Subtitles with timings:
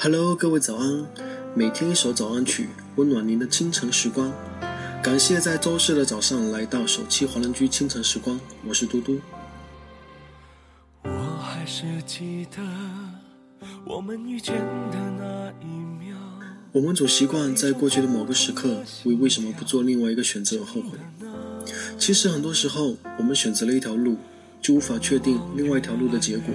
[0.00, 1.04] Hello，各位早安！
[1.56, 4.32] 每天一首早安曲，温暖您的清晨时光。
[5.02, 9.18] 感谢在周四的早上来到首期华人居清晨时光，我是嘟嘟。
[11.02, 12.62] 我还是记得
[13.84, 14.54] 我们遇见
[14.92, 16.16] 的那一秒。
[16.70, 20.96] 我们总习惯在过去的某个时刻为为什么不做另外一个选择而后悔。
[21.98, 24.16] 其实很多时候，我们选择了一条路，
[24.62, 26.54] 就无法确定另外一条路的结果。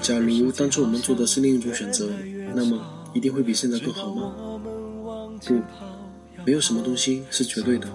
[0.00, 2.10] 假如当初我们做的是另一种选择，
[2.54, 2.78] 那么
[3.12, 4.32] 一定会比现在更好吗？
[5.44, 5.60] 不，
[6.46, 7.88] 没有什么东西是绝对的。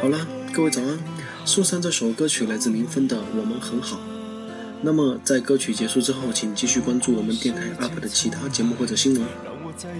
[0.00, 0.98] 好了，各位早安。
[1.44, 3.96] 送上这首歌曲来自林峰的《我们很好》。
[4.80, 9.51] 那么在歌曲结束之后，请继续关注我们电台 UP 的其他节目或者新闻。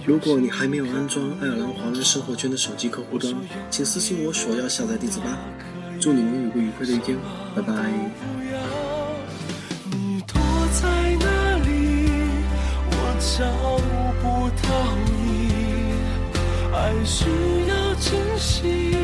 [0.05, 3.33] 如果你还没有安装爱尔兰华人生活圈的手机客户端，
[3.69, 5.37] 请私信我索要下载地址吧。
[5.99, 7.17] 祝你们有个愉快的一天，
[7.55, 7.73] 拜拜。
[9.91, 10.41] 你躲
[10.71, 11.69] 在哪里？
[12.91, 13.43] 我找
[14.21, 14.67] 不到
[15.05, 15.11] 你。
[16.73, 17.25] 爱需
[17.67, 19.02] 要真心，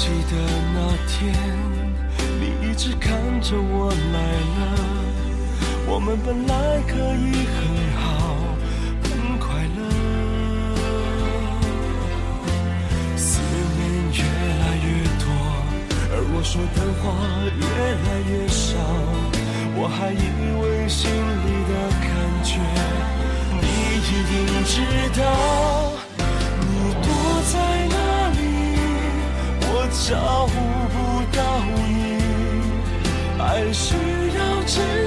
[0.00, 0.32] 记得
[0.72, 1.20] 那天，
[2.40, 3.12] 你一直看
[3.42, 4.18] 着我来
[4.56, 4.60] 了。
[5.86, 6.54] 我们本来
[6.88, 7.60] 可以很
[8.00, 8.08] 好，
[9.02, 9.44] 很快
[9.76, 9.78] 乐。
[13.14, 13.42] 思
[13.76, 13.78] 念
[14.16, 14.18] 越
[14.62, 14.88] 来越
[15.20, 15.22] 多，
[16.12, 17.04] 而我说的话
[17.60, 17.62] 越
[18.06, 18.72] 来越少。
[19.76, 20.24] 我还以
[20.62, 21.10] 为心
[21.44, 22.08] 里的感
[22.42, 22.56] 觉，
[23.60, 23.68] 你
[24.00, 24.32] 一定
[24.64, 24.72] 知
[25.20, 25.59] 道。
[33.60, 33.94] 不到你，爱需
[34.36, 34.99] 要知。